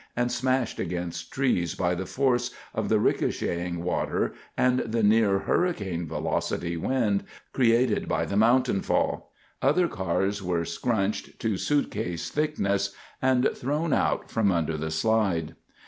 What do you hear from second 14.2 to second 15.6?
from under the slide.